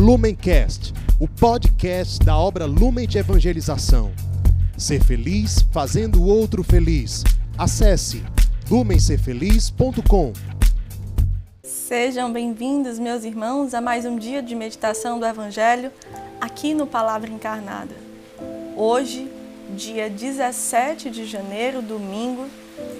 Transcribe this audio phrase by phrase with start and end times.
[0.00, 4.10] Lumencast, o podcast da obra Lumen de Evangelização.
[4.74, 7.22] Ser feliz fazendo o outro feliz.
[7.58, 8.24] Acesse
[8.70, 10.32] lumencerfeliz.com.
[11.62, 15.92] Sejam bem-vindos, meus irmãos, a mais um dia de meditação do Evangelho
[16.40, 17.94] aqui no Palavra Encarnada.
[18.74, 19.30] Hoje,
[19.76, 22.46] dia 17 de janeiro, domingo,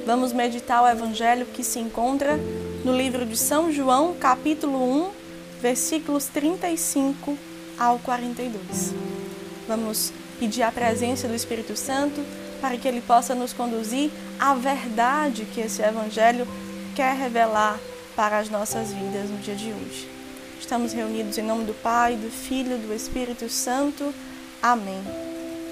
[0.05, 2.39] vamos meditar o Evangelho que se encontra
[2.85, 5.20] no livro de São João, capítulo 1,
[5.61, 7.37] versículos 35
[7.79, 8.95] ao 42.
[9.69, 12.25] Vamos pedir a presença do Espírito Santo
[12.61, 16.47] para que ele possa nos conduzir à verdade que esse Evangelho
[16.95, 17.79] quer revelar
[18.17, 20.09] para as nossas vidas no dia de hoje.
[20.59, 24.15] Estamos reunidos em nome do Pai, do Filho e do Espírito Santo.
[24.63, 25.03] Amém.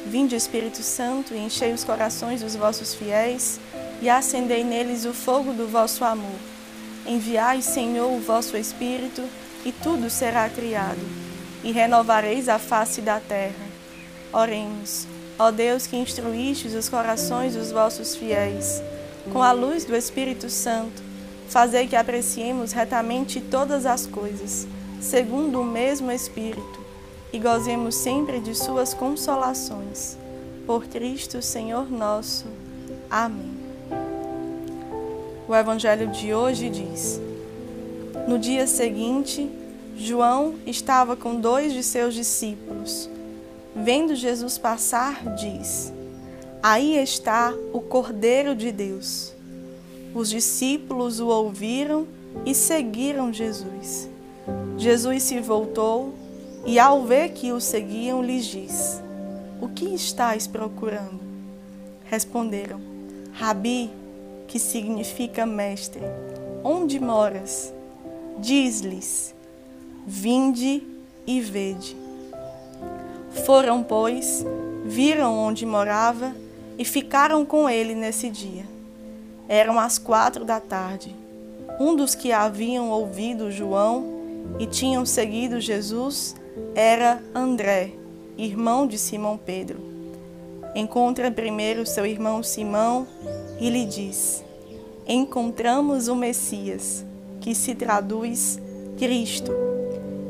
[0.07, 3.61] Vinde, Espírito Santo, e enchei os corações dos vossos fiéis
[4.01, 6.39] e acendei neles o fogo do vosso amor.
[7.07, 9.23] Enviai, Senhor, o vosso Espírito,
[9.65, 11.01] e tudo será criado,
[11.63, 13.67] e renovareis a face da terra.
[14.33, 15.07] Oremos,
[15.39, 18.83] ó Deus que instruístes os corações dos vossos fiéis,
[19.33, 21.03] com a luz do Espírito Santo,
[21.49, 24.67] fazei que apreciemos retamente todas as coisas,
[25.01, 26.87] segundo o mesmo Espírito,
[27.33, 30.17] e gozemos sempre de suas consolações.
[30.67, 32.47] Por Cristo, Senhor nosso.
[33.11, 33.57] Amém.
[35.47, 37.28] O Evangelho de hoje diz:
[38.29, 39.51] No dia seguinte,
[39.97, 43.09] João estava com dois de seus discípulos.
[43.75, 45.91] Vendo Jesus passar, diz:
[46.63, 49.33] Aí está o Cordeiro de Deus.
[50.15, 52.07] Os discípulos o ouviram
[52.45, 54.11] e seguiram Jesus.
[54.77, 56.13] Jesus se voltou
[56.67, 59.03] e, ao ver que o seguiam, lhes diz:
[59.59, 61.19] O que estáis procurando?
[62.05, 62.79] Responderam:
[63.33, 63.91] Rabi,
[64.47, 66.03] que significa mestre,
[66.63, 67.73] onde moras?
[68.41, 69.35] Diz-lhes:
[70.07, 70.83] Vinde
[71.27, 71.97] e vede.
[73.45, 74.45] Foram, pois,
[74.85, 76.35] viram onde morava
[76.79, 78.65] e ficaram com ele nesse dia.
[79.49, 81.15] Eram as quatro da tarde.
[81.81, 84.19] Um dos que haviam ouvido João
[84.59, 86.35] e tinham seguido Jesus
[86.75, 87.93] era André,
[88.37, 89.79] irmão de Simão Pedro.
[90.75, 93.07] Encontra primeiro seu irmão Simão
[93.59, 94.45] e lhe diz:
[95.07, 97.05] Encontramos o Messias,
[97.41, 98.59] que se traduz
[98.99, 99.53] Cristo,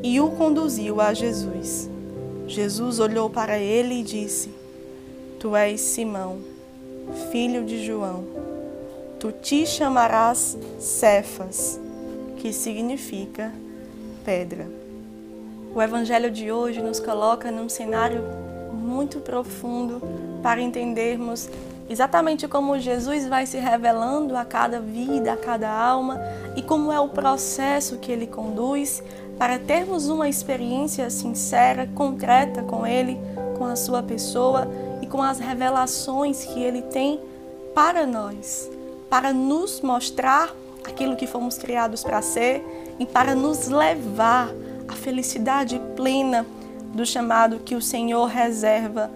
[0.03, 1.89] e o conduziu a Jesus.
[2.47, 4.49] Jesus olhou para ele e disse:
[5.39, 6.39] Tu és Simão,
[7.31, 8.23] filho de João.
[9.19, 11.79] Tu te chamarás Cefas,
[12.37, 13.51] que significa
[14.23, 14.67] pedra.
[15.75, 18.23] O evangelho de hoje nos coloca num cenário
[18.73, 20.01] muito profundo
[20.41, 21.49] para entendermos
[21.89, 26.21] exatamente como Jesus vai se revelando a cada vida, a cada alma
[26.55, 29.03] e como é o processo que ele conduz
[29.39, 33.17] para termos uma experiência sincera, concreta com ele,
[33.57, 34.67] com a sua pessoa
[35.01, 37.19] e com as revelações que ele tem
[37.73, 38.69] para nós,
[39.09, 42.63] para nos mostrar aquilo que fomos criados para ser
[42.99, 44.49] e para nos levar
[44.87, 46.45] à felicidade plena
[46.93, 49.09] do chamado que o Senhor reserva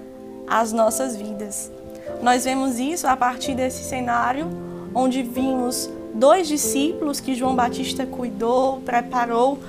[0.48, 1.72] às nossas vidas.
[2.22, 4.48] Nós vemos isso a partir desse cenário
[4.96, 9.60] onde vimos dois discípulos que João Batista cuidou, preparou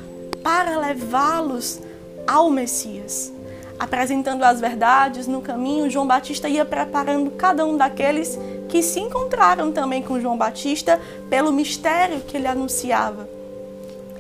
[0.43, 1.81] para levá-los
[2.27, 3.33] ao Messias.
[3.79, 9.73] Apresentando as verdades no caminho, João Batista ia preparando cada um daqueles que se encontraram
[9.73, 13.29] também com João Batista pelo mistério que ele anunciava.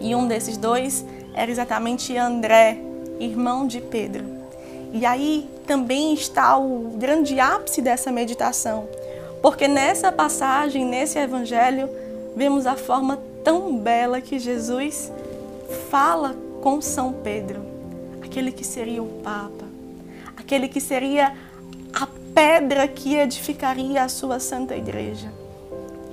[0.00, 1.04] E um desses dois
[1.34, 2.78] era exatamente André,
[3.20, 4.33] irmão de Pedro.
[4.94, 8.88] E aí também está o grande ápice dessa meditação,
[9.42, 11.90] porque nessa passagem, nesse evangelho,
[12.36, 15.10] vemos a forma tão bela que Jesus
[15.90, 17.60] fala com São Pedro,
[18.22, 19.64] aquele que seria o Papa,
[20.36, 21.34] aquele que seria
[21.92, 25.32] a pedra que edificaria a sua santa igreja.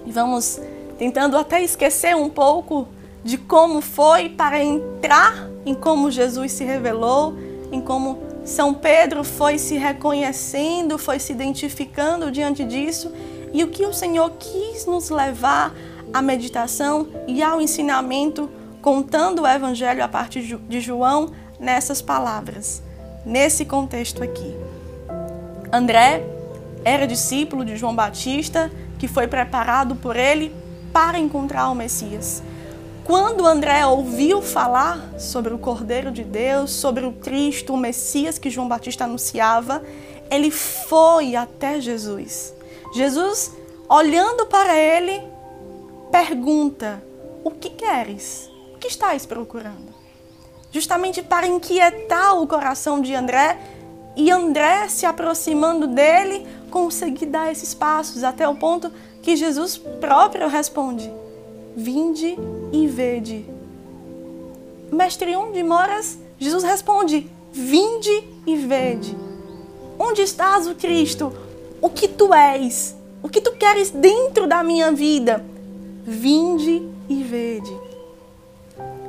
[0.07, 0.59] E vamos
[0.97, 2.87] tentando até esquecer um pouco
[3.23, 7.35] de como foi para entrar em como Jesus se revelou,
[7.71, 13.11] em como São Pedro foi se reconhecendo, foi se identificando diante disso
[13.53, 15.73] e o que o Senhor quis nos levar
[16.13, 18.49] à meditação e ao ensinamento,
[18.81, 22.81] contando o Evangelho a partir de João nessas palavras,
[23.25, 24.55] nesse contexto aqui.
[25.71, 26.23] André
[26.83, 30.53] era discípulo de João Batista, que foi preparado por ele
[30.91, 32.41] para encontrar o Messias.
[33.11, 38.49] Quando André ouviu falar sobre o Cordeiro de Deus, sobre o Cristo, o Messias que
[38.49, 39.83] João Batista anunciava,
[40.29, 42.53] ele foi até Jesus.
[42.95, 43.51] Jesus,
[43.89, 45.21] olhando para ele,
[46.09, 47.03] pergunta:
[47.43, 48.49] O que queres?
[48.73, 49.91] O que estás procurando?
[50.71, 53.59] justamente para inquietar o coração de André
[54.15, 58.89] e André se aproximando dele conseguir dar esses passos até o ponto
[59.21, 61.11] que Jesus próprio responde:
[61.75, 62.37] Vinde
[62.71, 63.45] e vede.
[64.91, 66.17] Mestre, onde moras?
[66.39, 69.15] Jesus responde: Vinde e vede.
[69.97, 71.31] Onde estás, o Cristo?
[71.81, 72.95] O que tu és?
[73.21, 75.45] O que tu queres dentro da minha vida?
[76.03, 77.71] Vinde e vede.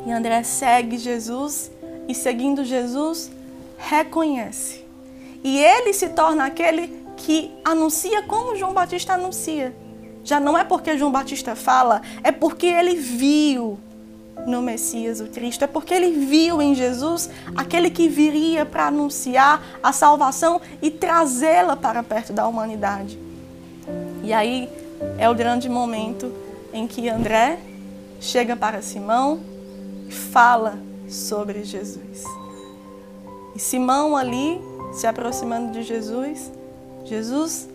[0.07, 1.71] E André segue Jesus
[2.09, 3.31] e, seguindo Jesus,
[3.79, 4.85] reconhece.
[5.43, 9.75] E ele se torna aquele que anuncia como João Batista anuncia.
[10.25, 13.79] Já não é porque João Batista fala, é porque ele viu
[14.47, 19.63] no Messias, o Cristo, é porque ele viu em Jesus aquele que viria para anunciar
[19.83, 23.19] a salvação e trazê-la para perto da humanidade.
[24.23, 24.69] E aí
[25.19, 26.33] é o grande momento
[26.73, 27.59] em que André
[28.21, 29.41] chega para Simão
[30.09, 30.79] e fala
[31.09, 32.25] sobre Jesus.
[33.55, 34.61] E Simão ali,
[34.95, 36.51] se aproximando de Jesus,
[37.05, 37.69] Jesus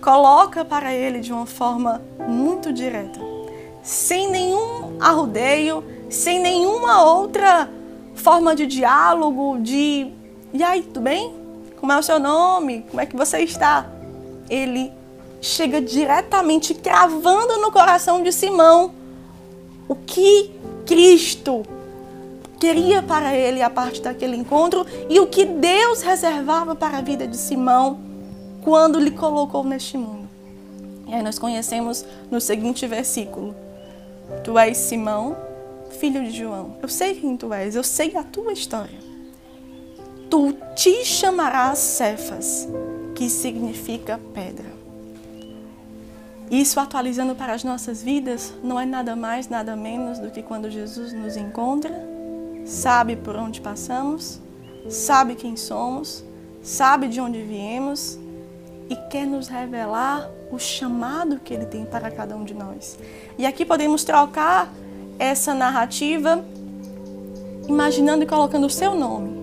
[0.00, 3.20] coloca para ele de uma forma muito direta,
[3.82, 7.70] sem nenhum arrudeio, sem nenhuma outra
[8.14, 10.12] forma de diálogo, de
[10.52, 11.32] e aí, tudo bem?
[11.78, 12.84] Como é o seu nome?
[12.90, 13.86] Como é que você está?
[14.48, 14.92] Ele
[15.40, 18.92] chega diretamente cravando no coração de Simão
[19.88, 20.50] o que
[20.84, 21.62] Cristo
[22.58, 27.28] queria para ele a parte daquele encontro e o que Deus reservava para a vida
[27.28, 28.00] de Simão
[28.62, 30.28] quando lhe colocou neste mundo.
[31.06, 33.54] E aí nós conhecemos no seguinte versículo:
[34.44, 35.36] Tu és Simão,
[35.98, 36.76] filho de João.
[36.82, 38.98] Eu sei quem tu és, eu sei a tua história.
[40.30, 42.68] Tu te chamarás Cefas,
[43.14, 44.70] que significa pedra.
[46.50, 50.70] Isso atualizando para as nossas vidas não é nada mais, nada menos do que quando
[50.70, 51.92] Jesus nos encontra,
[52.64, 54.40] sabe por onde passamos,
[54.88, 56.24] sabe quem somos,
[56.62, 58.18] sabe de onde viemos
[58.90, 62.98] e quer nos revelar o chamado que ele tem para cada um de nós.
[63.38, 64.68] E aqui podemos trocar
[65.16, 66.44] essa narrativa
[67.68, 69.38] imaginando e colocando o seu nome.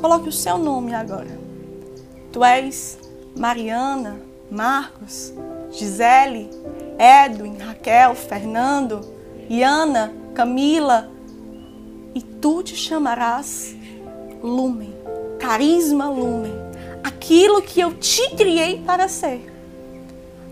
[0.00, 1.36] Coloque o seu nome agora.
[2.30, 2.98] Tu és
[3.36, 4.16] Mariana,
[4.48, 5.34] Marcos,
[5.72, 6.48] Gisele,
[6.98, 9.00] Edwin, Raquel, Fernando,
[9.50, 11.10] Iana, Camila,
[12.14, 13.74] e tu te chamarás
[14.40, 14.94] Lumen,
[15.40, 16.71] Carisma Lumen
[17.02, 19.50] aquilo que eu te criei para ser.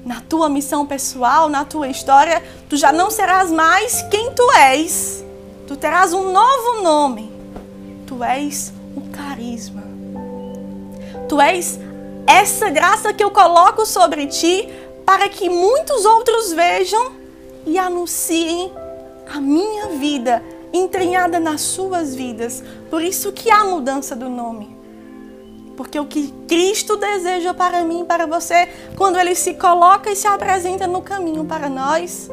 [0.05, 5.25] Na tua missão pessoal, na tua história, tu já não serás mais quem tu és.
[5.67, 7.31] Tu terás um novo nome.
[8.07, 9.83] Tu és o carisma.
[11.29, 11.79] Tu és
[12.27, 14.69] essa graça que eu coloco sobre ti
[15.05, 17.13] para que muitos outros vejam
[17.67, 18.73] e anunciem
[19.33, 20.43] a minha vida
[20.73, 22.63] entranhada nas suas vidas.
[22.89, 24.80] Por isso que há mudança do nome.
[25.81, 28.69] Porque o que Cristo deseja para mim, para você,
[28.99, 32.29] quando Ele se coloca e se apresenta no caminho para nós,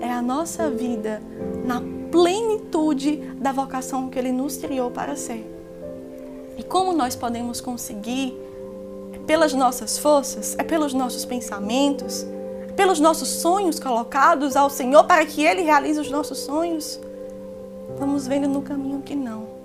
[0.00, 1.22] é a nossa vida
[1.64, 1.80] na
[2.10, 5.48] plenitude da vocação que Ele nos criou para ser.
[6.58, 8.36] E como nós podemos conseguir?
[9.12, 10.56] É pelas nossas forças?
[10.58, 12.26] É pelos nossos pensamentos?
[12.68, 16.98] É pelos nossos sonhos colocados ao Senhor para que Ele realize os nossos sonhos?
[17.96, 19.61] Vamos vendo no caminho que não.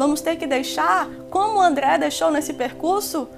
[0.00, 3.28] Vamos ter que deixar, como André deixou nesse percurso,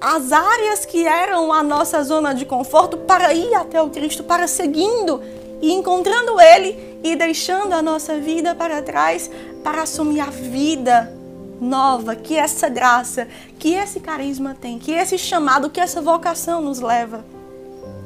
[0.00, 4.48] as áreas que eram a nossa zona de conforto para ir até o Cristo, para
[4.48, 5.22] seguindo
[5.62, 9.30] e encontrando Ele e deixando a nossa vida para trás
[9.62, 11.14] para assumir a vida
[11.60, 16.80] nova que essa graça, que esse carisma tem, que esse chamado, que essa vocação nos
[16.80, 17.24] leva.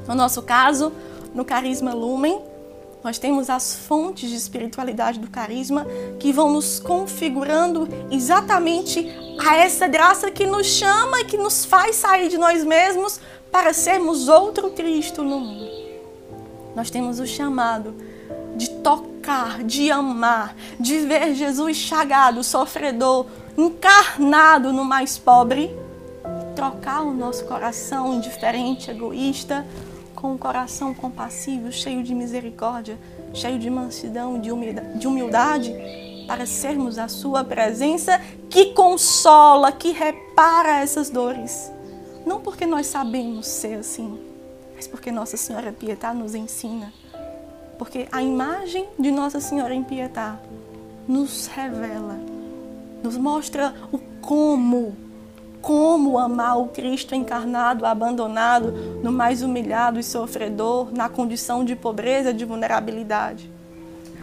[0.07, 0.93] No nosso caso,
[1.35, 2.39] no Carisma Lumen,
[3.03, 5.87] nós temos as fontes de espiritualidade do carisma
[6.19, 11.97] que vão nos configurando exatamente a essa graça que nos chama e que nos faz
[11.97, 13.19] sair de nós mesmos
[13.51, 15.71] para sermos outro Cristo no mundo.
[16.77, 17.95] Nós temos o chamado
[18.57, 23.27] de tocar, de amar, de ver Jesus chagado, sofredor,
[23.57, 25.75] encarnado no mais pobre,
[26.55, 29.67] trocar o nosso coração indiferente, egoísta,
[30.21, 32.99] com um coração compassivo, cheio de misericórdia,
[33.33, 34.51] cheio de mansidão, de
[35.09, 35.75] humildade,
[36.27, 41.73] para sermos a Sua presença que consola, que repara essas dores.
[42.27, 44.21] Não porque nós sabemos ser assim,
[44.77, 46.93] mas porque Nossa Senhora Pietá nos ensina.
[47.79, 50.39] Porque a imagem de Nossa Senhora em Pietá
[51.09, 52.21] nos revela,
[53.03, 54.95] nos mostra o como
[55.61, 62.33] como amar o Cristo encarnado, abandonado, no mais humilhado e sofredor, na condição de pobreza,
[62.33, 63.51] de vulnerabilidade.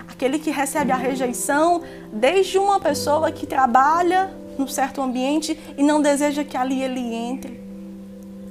[0.08, 6.02] aquele que recebe a rejeição desde uma pessoa que trabalha num certo ambiente e não
[6.02, 7.60] deseja que ali ele entre.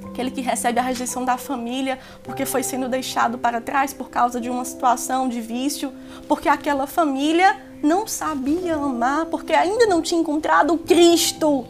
[0.04, 4.40] Aquele que recebe a rejeição da família porque foi sendo deixado para trás por causa
[4.40, 5.92] de uma situação de vício,
[6.28, 11.66] porque aquela família não sabia amar, porque ainda não tinha encontrado o Cristo,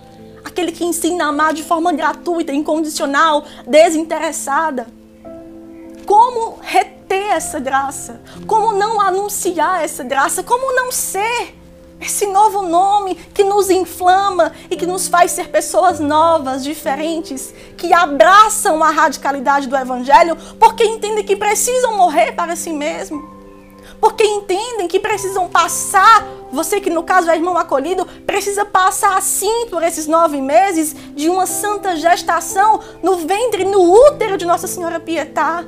[0.46, 4.86] aquele que ensina a amar de forma gratuita, incondicional, desinteressada.
[6.06, 8.20] Como reter essa graça?
[8.46, 10.42] Como não anunciar essa graça?
[10.42, 11.54] Como não ser
[12.00, 17.92] esse novo nome que nos inflama e que nos faz ser pessoas novas, diferentes, que
[17.92, 23.35] abraçam a radicalidade do Evangelho porque entendem que precisam morrer para si mesmo.
[24.00, 29.66] Porque entendem que precisam passar, você que no caso é irmão acolhido, precisa passar assim
[29.70, 35.00] por esses nove meses de uma santa gestação no ventre, no útero de Nossa Senhora
[35.00, 35.64] Pietá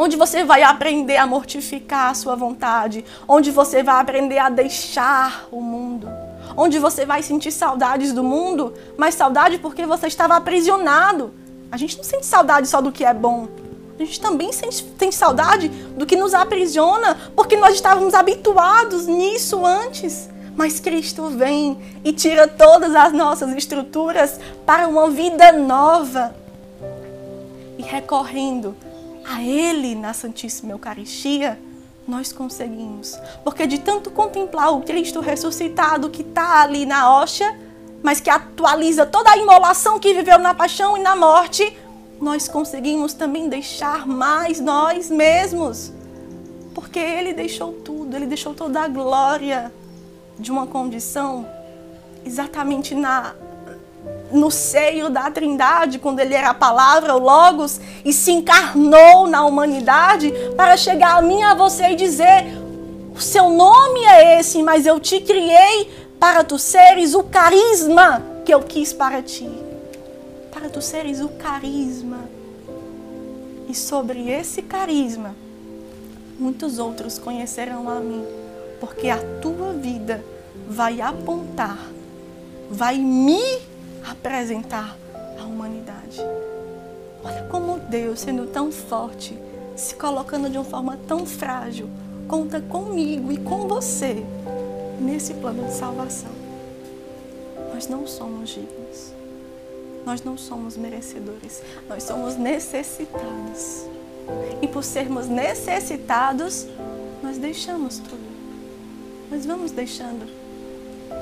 [0.00, 5.48] onde você vai aprender a mortificar a sua vontade, onde você vai aprender a deixar
[5.50, 6.08] o mundo,
[6.56, 11.34] onde você vai sentir saudades do mundo, mas saudade porque você estava aprisionado.
[11.70, 13.48] A gente não sente saudade só do que é bom.
[13.98, 19.66] A gente também sente, tem saudade do que nos aprisiona, porque nós estávamos habituados nisso
[19.66, 20.28] antes.
[20.56, 26.34] Mas Cristo vem e tira todas as nossas estruturas para uma vida nova.
[27.76, 28.76] E recorrendo
[29.24, 31.58] a Ele na Santíssima Eucaristia,
[32.06, 33.18] nós conseguimos.
[33.44, 37.56] Porque de tanto contemplar o Cristo ressuscitado que está ali na hóstia,
[38.02, 41.76] mas que atualiza toda a imolação que viveu na paixão e na morte,
[42.20, 45.92] nós conseguimos também deixar mais nós mesmos.
[46.74, 49.72] Porque Ele deixou tudo, Ele deixou toda a glória
[50.38, 51.46] de uma condição
[52.24, 53.34] exatamente na
[54.30, 59.44] no seio da Trindade, quando ele era a palavra, o Logos, e se encarnou na
[59.44, 62.44] humanidade para chegar a mim, a você e dizer:
[63.14, 68.52] o seu nome é esse, mas eu te criei para tu seres o carisma que
[68.52, 69.50] eu quis para ti.
[70.58, 72.18] Para tu seres o carisma.
[73.68, 75.32] E sobre esse carisma,
[76.36, 78.24] muitos outros conhecerão a mim,
[78.80, 80.20] porque a tua vida
[80.68, 81.78] vai apontar,
[82.68, 83.40] vai me
[84.04, 84.96] apresentar
[85.40, 86.20] à humanidade.
[87.22, 89.38] Olha como Deus, sendo tão forte,
[89.76, 91.88] se colocando de uma forma tão frágil,
[92.26, 94.24] conta comigo e com você
[95.00, 96.32] nesse plano de salvação.
[97.72, 99.17] Nós não somos dignos.
[100.08, 101.62] Nós não somos merecedores.
[101.86, 103.84] Nós somos necessitados.
[104.62, 106.66] E por sermos necessitados,
[107.22, 108.26] nós deixamos tudo.
[109.30, 110.26] Nós vamos deixando.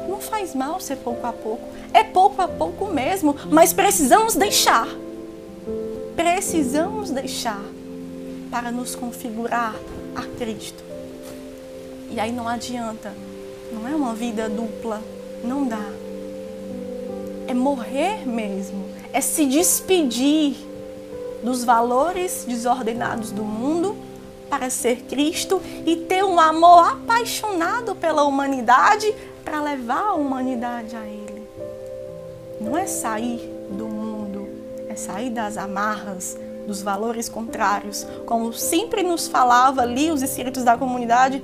[0.09, 1.66] Não faz mal ser pouco a pouco.
[1.93, 4.87] É pouco a pouco mesmo, mas precisamos deixar.
[6.14, 7.61] Precisamos deixar
[8.52, 9.75] para nos configurar
[10.14, 10.85] a Cristo.
[12.09, 13.12] E aí não adianta,
[13.73, 15.02] não é uma vida dupla,
[15.43, 16.06] não dá.
[17.47, 20.57] É morrer mesmo, é se despedir
[21.43, 23.97] dos valores desordenados do mundo
[24.50, 31.05] para ser Cristo e ter um amor apaixonado pela humanidade para levar a humanidade a
[31.05, 31.37] Ele
[32.61, 34.49] não é sair do mundo,
[34.88, 36.37] é sair das amarras,
[36.67, 41.43] dos valores contrários, como sempre nos falava ali os espíritos da comunidade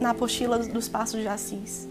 [0.00, 1.86] na apostila dos Passos de Assis.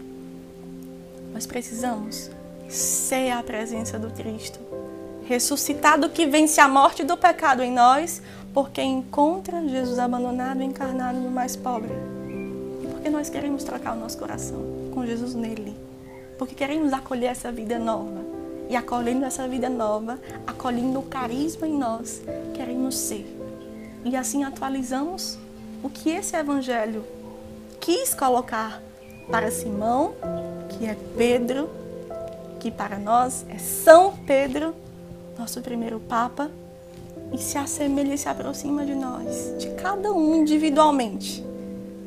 [1.32, 2.30] Nós precisamos
[2.74, 4.58] ser a presença do Cristo,
[5.26, 8.20] ressuscitado que vence a morte do pecado em nós,
[8.52, 11.92] porque encontra Jesus abandonado e encarnado no mais pobre.
[12.82, 15.76] E porque nós queremos trocar o nosso coração com Jesus nele.
[16.38, 18.24] Porque queremos acolher essa vida nova
[18.68, 22.22] e acolhendo essa vida nova, acolhendo o carisma em nós,
[22.54, 23.26] queremos ser.
[24.04, 25.38] E assim atualizamos
[25.82, 27.04] o que esse evangelho
[27.80, 28.82] quis colocar
[29.30, 30.14] para Simão,
[30.70, 31.83] que é Pedro,
[32.64, 34.74] que para nós é São Pedro,
[35.38, 36.50] nosso primeiro Papa,
[37.30, 41.44] e se assemelha e se aproxima de nós, de cada um individualmente,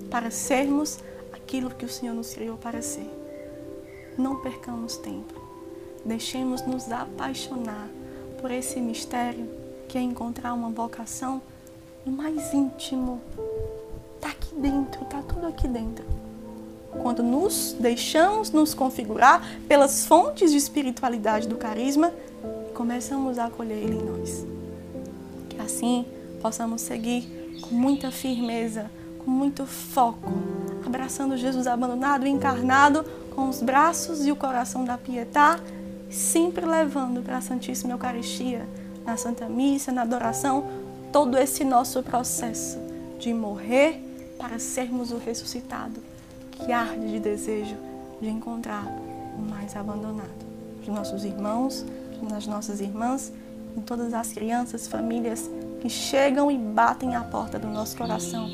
[0.09, 0.97] para sermos
[1.31, 3.07] aquilo que o Senhor nos criou para ser.
[4.17, 5.39] Não percamos tempo.
[6.03, 7.87] Deixemos nos apaixonar
[8.41, 9.47] por esse mistério
[9.87, 11.39] que é encontrar uma vocação
[12.03, 13.21] no mais íntimo.
[14.15, 16.26] Está aqui dentro, está tudo aqui dentro.
[17.01, 22.11] Quando nos deixamos nos configurar pelas fontes de espiritualidade do carisma,
[22.73, 24.45] começamos a acolher ele em nós.
[25.49, 26.05] Que assim
[26.41, 28.89] possamos seguir com muita firmeza,
[29.23, 30.31] com muito foco,
[30.85, 33.03] abraçando Jesus abandonado e encarnado
[33.35, 35.59] com os braços e o coração da pietá
[36.09, 38.65] sempre levando para a Santíssima Eucaristia,
[39.05, 40.65] na Santa Missa, na adoração,
[41.11, 42.77] todo esse nosso processo
[43.19, 44.01] de morrer
[44.37, 46.01] para sermos o ressuscitado
[46.57, 47.75] que arde de desejo
[48.21, 48.85] de encontrar
[49.37, 50.45] o mais abandonado.
[50.81, 51.85] Os nossos irmãos,
[52.21, 53.31] nas nossas irmãs,
[53.75, 55.49] em todas as crianças, famílias
[55.81, 58.49] que chegam e batem à porta do nosso coração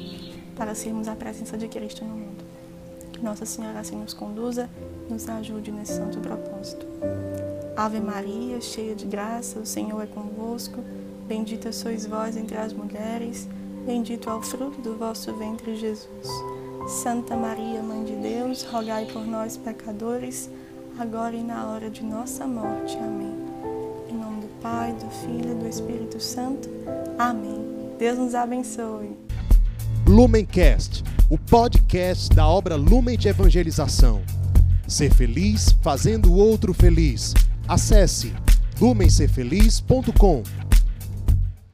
[0.56, 2.44] para sermos a presença de Cristo no mundo.
[3.14, 4.70] Que Nossa Senhora assim nos conduza,
[5.10, 6.86] nos ajude nesse santo propósito.
[7.76, 10.84] Ave Maria, cheia de graça, o Senhor é convosco.
[11.28, 13.48] Bendita sois vós entre as mulheres,
[13.86, 16.28] bendito é o fruto do vosso ventre, Jesus.
[16.88, 20.50] Santa Maria, Mãe de Deus, rogai por nós, pecadores,
[21.00, 22.98] agora e na hora de nossa morte.
[22.98, 23.34] Amém.
[24.10, 26.70] Em nome do Pai, do Filho e do Espírito Santo.
[27.18, 27.66] Amém.
[27.98, 29.18] Deus nos abençoe.
[30.06, 34.22] Lumencast, o podcast da obra Lumen de Evangelização.
[34.86, 37.34] Ser feliz fazendo o outro feliz.
[37.66, 38.34] Acesse
[38.82, 40.44] lumencerfeliz.com.